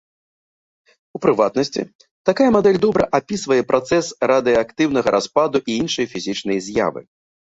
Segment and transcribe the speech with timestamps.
[1.17, 1.81] У прыватнасці,
[2.29, 7.01] такая мадэль добра апісвае працэс радыеактыўнага распаду і іншыя фізічныя з'явы.